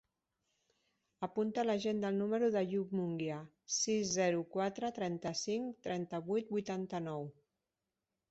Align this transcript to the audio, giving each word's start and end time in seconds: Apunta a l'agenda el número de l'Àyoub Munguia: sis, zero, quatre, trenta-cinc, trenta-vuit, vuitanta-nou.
Apunta 1.25 1.59
a 1.63 1.65
l'agenda 1.65 2.09
el 2.13 2.15
número 2.21 2.47
de 2.55 2.57
l'Àyoub 2.59 2.95
Munguia: 2.99 3.37
sis, 3.75 4.13
zero, 4.15 4.41
quatre, 4.55 4.91
trenta-cinc, 4.97 5.75
trenta-vuit, 5.89 6.49
vuitanta-nou. 6.57 7.29